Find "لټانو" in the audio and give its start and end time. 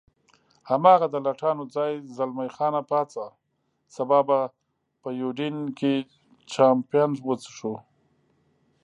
1.25-1.63